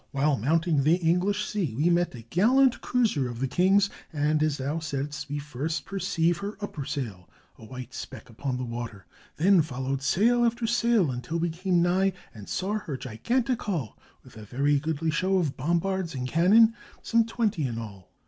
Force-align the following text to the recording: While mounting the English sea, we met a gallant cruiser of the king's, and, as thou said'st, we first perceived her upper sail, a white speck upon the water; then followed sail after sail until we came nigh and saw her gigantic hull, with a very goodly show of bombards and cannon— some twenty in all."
While 0.09 0.35
mounting 0.35 0.81
the 0.83 0.95
English 0.95 1.45
sea, 1.47 1.75
we 1.77 1.91
met 1.91 2.15
a 2.15 2.23
gallant 2.23 2.81
cruiser 2.81 3.29
of 3.29 3.39
the 3.39 3.47
king's, 3.47 3.91
and, 4.11 4.41
as 4.41 4.57
thou 4.57 4.79
said'st, 4.79 5.29
we 5.29 5.37
first 5.37 5.85
perceived 5.85 6.39
her 6.39 6.57
upper 6.59 6.85
sail, 6.85 7.29
a 7.59 7.65
white 7.65 7.93
speck 7.93 8.27
upon 8.27 8.57
the 8.57 8.65
water; 8.65 9.05
then 9.37 9.61
followed 9.61 10.01
sail 10.01 10.43
after 10.43 10.65
sail 10.65 11.11
until 11.11 11.37
we 11.37 11.51
came 11.51 11.83
nigh 11.83 12.13
and 12.33 12.49
saw 12.49 12.79
her 12.79 12.97
gigantic 12.97 13.61
hull, 13.61 13.95
with 14.23 14.37
a 14.37 14.43
very 14.43 14.79
goodly 14.79 15.11
show 15.11 15.37
of 15.37 15.55
bombards 15.55 16.15
and 16.15 16.27
cannon— 16.27 16.73
some 17.03 17.23
twenty 17.23 17.67
in 17.67 17.77
all." 17.77 18.09